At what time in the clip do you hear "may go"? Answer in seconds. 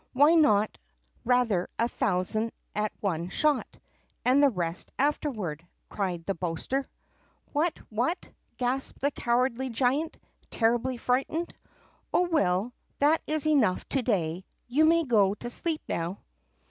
14.85-15.35